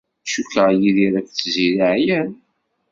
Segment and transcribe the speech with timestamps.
[0.27, 2.31] Cukkeɣ Yidir akked Tiziri εyan.